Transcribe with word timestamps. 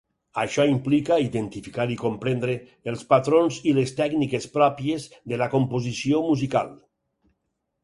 Això 0.43 0.63
implica 0.69 1.17
identificar 1.23 1.85
i 1.95 1.97
comprendre 2.03 2.55
els 2.93 3.05
patrons 3.13 3.61
i 3.73 3.75
les 3.81 3.95
tècniques 4.01 4.49
pròpies 4.57 5.07
de 5.35 5.41
la 5.45 5.51
composició 5.55 6.25
musical. 6.33 6.77